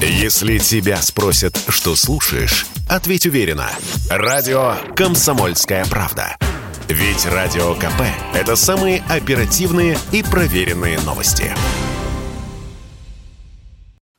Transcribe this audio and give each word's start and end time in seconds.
Если 0.00 0.58
тебя 0.58 0.98
спросят, 0.98 1.58
что 1.70 1.96
слушаешь, 1.96 2.66
ответь 2.86 3.24
уверенно. 3.24 3.70
Радио 4.10 4.74
«Комсомольская 4.94 5.86
правда». 5.86 6.36
Ведь 6.86 7.24
Радио 7.24 7.74
КП– 7.74 8.02
это 8.34 8.56
самые 8.56 9.02
оперативные 9.08 9.96
и 10.12 10.22
проверенные 10.22 11.00
новости. 11.00 11.50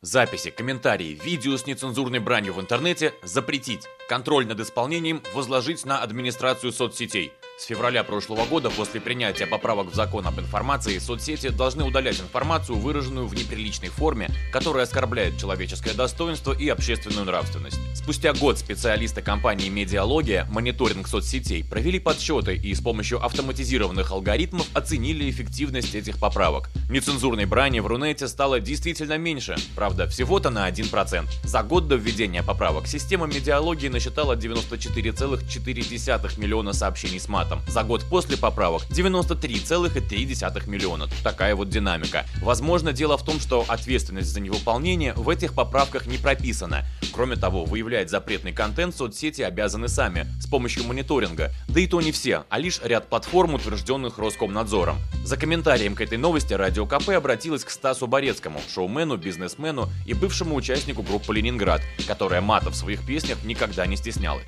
Записи, 0.01 0.49
комментарии, 0.49 1.19
видео 1.23 1.55
с 1.57 1.67
нецензурной 1.67 2.19
бранью 2.19 2.53
в 2.53 2.61
интернете 2.61 3.13
запретить. 3.21 3.83
Контроль 4.09 4.47
над 4.47 4.59
исполнением 4.59 5.21
возложить 5.35 5.85
на 5.85 6.01
администрацию 6.01 6.71
соцсетей– 6.71 7.31
с 7.57 7.65
февраля 7.65 8.03
прошлого 8.03 8.45
года, 8.45 8.69
после 8.69 9.01
принятия 9.01 9.47
поправок 9.47 9.91
в 9.91 9.95
закон 9.95 10.27
об 10.27 10.39
информации, 10.39 10.99
соцсети 10.99 11.49
должны 11.49 11.83
удалять 11.83 12.21
информацию, 12.21 12.77
выраженную 12.77 13.25
в 13.25 13.33
неприличной 13.33 13.89
форме, 13.89 14.29
которая 14.51 14.83
оскорбляет 14.83 15.39
человеческое 15.39 15.93
достоинство 15.93 16.53
и 16.53 16.69
общественную 16.69 17.25
нравственность. 17.25 17.79
Спустя 17.95 18.33
год 18.33 18.59
специалисты 18.59 19.23
компании 19.23 19.69
«Медиалогия» 19.69 20.45
мониторинг 20.51 21.07
соцсетей 21.07 21.63
провели 21.63 21.99
подсчеты 21.99 22.55
и 22.55 22.75
с 22.75 22.79
помощью 22.79 23.25
автоматизированных 23.25 24.11
алгоритмов 24.11 24.67
оценили 24.75 25.27
эффективность 25.29 25.95
этих 25.95 26.19
поправок. 26.19 26.69
Нецензурной 26.91 27.45
брани 27.45 27.79
в 27.79 27.87
Рунете 27.87 28.27
стало 28.27 28.59
действительно 28.59 29.17
меньше, 29.17 29.55
правда, 29.75 30.07
всего-то 30.07 30.51
на 30.51 30.69
1%. 30.69 31.27
За 31.43 31.63
год 31.63 31.87
до 31.87 31.95
введения 31.95 32.43
поправок 32.43 32.85
система 32.87 33.25
«Медиалогии» 33.25 33.87
насчитала 33.87 34.35
94,4 34.35 36.39
миллиона 36.39 36.73
сообщений 36.73 37.19
с 37.19 37.27
матом 37.27 37.46
матом. 37.47 37.61
За 37.67 37.83
год 37.83 38.03
после 38.09 38.37
поправок 38.37 38.83
93,3 38.89 40.69
миллиона. 40.69 41.07
Такая 41.23 41.55
вот 41.55 41.69
динамика. 41.69 42.25
Возможно, 42.41 42.91
дело 42.93 43.17
в 43.17 43.23
том, 43.23 43.39
что 43.39 43.65
ответственность 43.67 44.33
за 44.33 44.39
невыполнение 44.39 45.13
в 45.13 45.29
этих 45.29 45.53
поправках 45.53 46.07
не 46.07 46.17
прописана. 46.17 46.85
Кроме 47.13 47.35
того, 47.35 47.65
выявлять 47.65 48.09
запретный 48.09 48.51
контент 48.51 48.95
соцсети 48.95 49.41
обязаны 49.41 49.87
сами, 49.87 50.27
с 50.39 50.47
помощью 50.47 50.83
мониторинга. 50.83 51.51
Да 51.67 51.79
и 51.79 51.87
то 51.87 52.01
не 52.01 52.11
все, 52.11 52.43
а 52.49 52.59
лишь 52.59 52.81
ряд 52.83 53.09
платформ, 53.09 53.53
утвержденных 53.55 54.17
Роскомнадзором. 54.17 54.97
За 55.23 55.37
комментарием 55.37 55.95
к 55.95 56.01
этой 56.01 56.17
новости 56.17 56.53
Радио 56.53 56.85
КП 56.85 57.09
обратилась 57.09 57.63
к 57.63 57.69
Стасу 57.69 58.07
Борецкому, 58.07 58.61
шоумену, 58.73 59.17
бизнесмену 59.17 59.89
и 60.05 60.13
бывшему 60.13 60.55
участнику 60.55 61.01
группы 61.01 61.33
«Ленинград», 61.33 61.81
которая 62.07 62.41
мата 62.41 62.69
в 62.69 62.75
своих 62.75 63.05
песнях 63.05 63.43
никогда 63.43 63.85
не 63.85 63.95
стесняла 63.95 64.41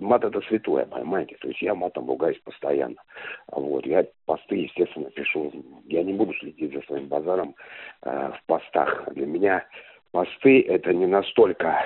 мат 0.00 0.24
это 0.24 0.40
святое, 0.42 0.86
понимаете? 0.86 1.36
То 1.40 1.48
есть 1.48 1.62
я 1.62 1.74
матом 1.74 2.08
ругаюсь 2.08 2.40
постоянно. 2.44 3.02
Вот. 3.50 3.86
Я 3.86 4.06
посты, 4.26 4.56
естественно, 4.56 5.10
пишу. 5.10 5.52
Я 5.86 6.02
не 6.02 6.12
буду 6.12 6.34
следить 6.34 6.72
за 6.72 6.82
своим 6.82 7.08
базаром 7.08 7.54
э, 8.02 8.32
в 8.34 8.46
постах. 8.46 9.08
Для 9.14 9.26
меня 9.26 9.64
посты 10.12 10.62
это 10.62 10.92
не 10.92 11.06
настолько 11.06 11.78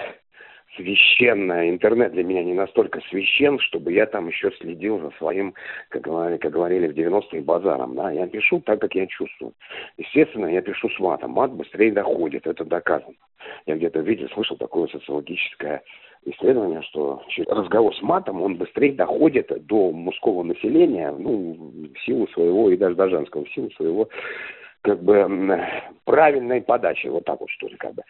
священно, 0.77 1.69
интернет 1.69 2.13
для 2.13 2.25
меня 2.25 2.43
не 2.43 2.55
настолько 2.55 3.01
священ, 3.11 3.59
чтобы 3.59 3.93
я 3.93 4.07
там 4.07 4.29
еще 4.29 4.51
следил 4.61 4.99
за 5.01 5.11
своим, 5.19 5.55
как 5.91 6.03
говорили, 6.03 6.39
как 6.39 6.53
говорили 6.53 6.89
в 6.89 6.97
90-е, 6.97 7.43
базаром. 7.43 7.95
Да? 7.95 8.11
Я 8.11 8.27
пишу 8.27 8.61
так, 8.61 8.81
как 8.81 8.95
я 8.95 9.07
чувствую. 9.07 9.53
Естественно, 9.99 10.47
я 10.47 10.63
пишу 10.63 10.89
с 10.89 10.99
матом. 10.99 11.33
Мат 11.33 11.53
быстрее 11.53 11.93
доходит, 11.93 12.47
это 12.47 12.65
доказано. 12.65 13.15
Я 13.67 13.77
где-то 13.77 14.01
видел, 14.01 14.29
слышал 14.31 14.57
такое 14.57 14.87
социологическое 14.89 15.83
исследование, 16.25 16.83
что 16.83 17.23
разговор 17.49 17.95
с 17.97 18.03
матом, 18.03 18.43
он 18.43 18.57
быстрее 18.57 18.93
доходит 18.93 19.51
до 19.67 19.91
мужского 19.91 20.43
населения, 20.43 21.13
ну, 21.17 21.73
в 21.95 22.05
силу 22.05 22.29
своего, 22.29 22.71
и 22.71 22.77
даже 22.77 22.95
до 22.95 23.09
женского, 23.09 23.45
в 23.45 23.53
силу 23.53 23.71
своего 23.73 24.09
как 24.83 25.03
бы 25.03 25.27
правильной 26.05 26.61
подачи, 26.61 27.07
вот 27.07 27.25
так 27.25 27.41
вот 27.41 27.51
что 27.51 27.69
ли, 27.69 27.77
как 27.77 27.95
бы. 27.95 28.03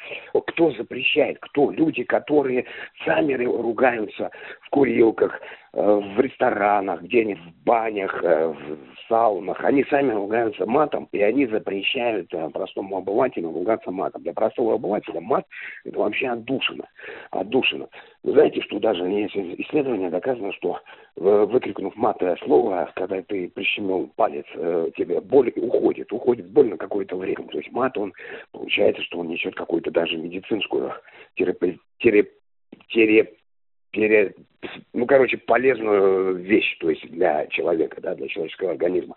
Кто 0.46 0.70
запрещает, 0.72 1.38
кто? 1.40 1.70
Люди, 1.70 2.04
которые 2.04 2.64
сами 3.04 3.34
ругаются 3.34 4.30
в 4.62 4.70
курилках, 4.70 5.40
э, 5.74 6.00
в 6.16 6.20
ресторанах, 6.20 7.02
где-нибудь 7.02 7.42
в 7.42 7.64
банях, 7.64 8.22
э, 8.22 8.48
в 8.48 9.08
саунах, 9.08 9.62
они 9.64 9.84
сами 9.84 10.12
ругаются 10.12 10.66
матом, 10.66 11.08
и 11.12 11.20
они 11.22 11.46
запрещают 11.46 12.32
э, 12.32 12.50
простому 12.50 12.98
обывателю 12.98 13.52
ругаться 13.52 13.90
матом. 13.90 14.22
Для 14.22 14.32
простого 14.32 14.74
обывателя 14.74 15.20
мат– 15.20 15.46
это 15.84 15.98
вообще 15.98 16.28
отдушина. 16.28 16.88
Отдушина. 17.30 17.88
Вы 18.22 18.32
знаете, 18.32 18.60
что 18.62 18.78
даже 18.78 19.04
есть 19.04 19.36
исследование 19.36 20.10
доказано, 20.10 20.52
что 20.52 20.78
выкрикнув 21.16 21.94
матое 21.96 22.36
слово, 22.44 22.90
когда 22.94 23.20
ты 23.22 23.48
прищемил 23.48 24.10
палец, 24.16 24.46
тебе 24.96 25.20
боль 25.20 25.52
уходит, 25.56 26.12
уходит 26.12 26.48
боль 26.50 26.68
на 26.68 26.76
какое-то 26.76 27.16
время. 27.16 27.44
То 27.48 27.58
есть 27.58 27.70
он, 27.96 28.12
получается, 28.52 29.02
что 29.02 29.18
он 29.18 29.28
несет 29.28 29.54
какую-то 29.54 29.90
даже 29.90 30.16
медицинскую 30.16 30.92
терапи, 31.34 31.78
терап, 31.98 32.26
терап, 32.88 33.28
терап, 33.92 34.32
ну, 34.92 35.06
короче, 35.06 35.38
полезную 35.38 36.36
вещь, 36.36 36.76
то 36.78 36.90
есть 36.90 37.08
для 37.10 37.46
человека, 37.48 38.00
да, 38.00 38.14
для 38.14 38.28
человеческого 38.28 38.72
организма. 38.72 39.14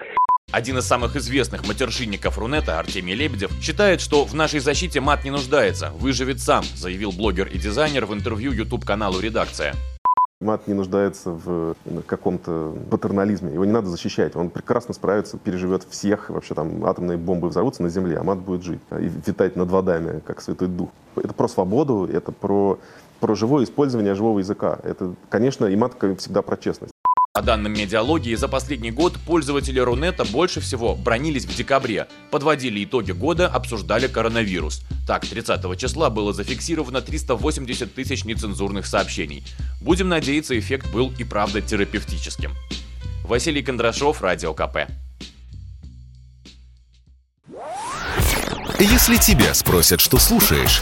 Один 0.51 0.77
из 0.77 0.85
самых 0.85 1.15
известных 1.15 1.67
матершинников 1.67 2.37
Рунета, 2.37 2.79
Артемий 2.79 3.15
Лебедев, 3.15 3.51
считает, 3.61 3.99
что 3.99 4.23
в 4.23 4.33
нашей 4.33 4.59
защите 4.59 5.01
мат 5.01 5.23
не 5.23 5.31
нуждается, 5.31 5.91
выживет 5.91 6.39
сам, 6.39 6.63
заявил 6.63 7.11
блогер 7.11 7.47
и 7.47 7.57
дизайнер 7.57 8.05
в 8.05 8.13
интервью 8.13 8.51
YouTube-каналу 8.51 9.19
«Редакция». 9.19 9.73
Мат 10.45 10.67
не 10.67 10.75
нуждается 10.75 11.31
в 11.31 11.75
каком-то 12.05 12.75
патернализме. 12.91 13.51
Его 13.51 13.65
не 13.65 13.71
надо 13.71 13.87
защищать. 13.87 14.35
Он 14.35 14.51
прекрасно 14.51 14.93
справится, 14.93 15.39
переживет 15.39 15.85
всех. 15.89 16.29
Вообще 16.29 16.53
там 16.53 16.85
атомные 16.85 17.17
бомбы 17.17 17.49
взорвутся 17.49 17.81
на 17.81 17.89
Земле, 17.89 18.17
а 18.17 18.23
мат 18.23 18.37
будет 18.37 18.63
жить 18.63 18.79
и 18.91 19.09
витать 19.25 19.55
над 19.55 19.69
водами, 19.69 20.21
как 20.25 20.41
Святой 20.41 20.67
Дух. 20.67 20.89
Это 21.15 21.33
про 21.33 21.47
свободу, 21.47 22.07
это 22.11 22.31
про, 22.31 22.77
про 23.19 23.35
живое 23.35 23.63
использование 23.63 24.13
живого 24.13 24.37
языка. 24.37 24.77
Это, 24.83 25.15
конечно, 25.29 25.65
и 25.65 25.75
мат, 25.75 25.95
как 25.95 26.19
всегда, 26.19 26.43
про 26.43 26.57
честность. 26.57 26.94
По 27.35 27.41
данным 27.41 27.73
медиалогии, 27.73 28.33
за 28.35 28.47
последний 28.47 28.91
год 28.91 29.17
пользователи 29.25 29.77
Рунета 29.77 30.23
больше 30.23 30.61
всего 30.61 30.95
бронились 30.95 31.43
в 31.43 31.53
декабре, 31.53 32.07
подводили 32.31 32.81
итоги 32.85 33.11
года, 33.11 33.49
обсуждали 33.49 34.07
коронавирус. 34.07 34.83
Так, 35.05 35.25
30 35.25 35.77
числа 35.77 36.09
было 36.09 36.31
зафиксировано 36.31 37.01
380 37.01 37.93
тысяч 37.93 38.23
нецензурных 38.23 38.85
сообщений. 38.85 39.43
Будем 39.81 40.07
надеяться, 40.07 40.57
эффект 40.57 40.89
был 40.93 41.11
и 41.19 41.25
правда 41.25 41.59
терапевтическим. 41.59 42.53
Василий 43.25 43.63
Кондрашов, 43.63 44.21
Радио 44.21 44.53
КП. 44.53 44.87
Если 48.79 49.17
тебя 49.17 49.53
спросят, 49.53 49.99
что 49.99 50.19
слушаешь, 50.19 50.81